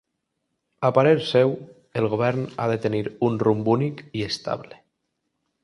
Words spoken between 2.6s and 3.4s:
ha de tenir un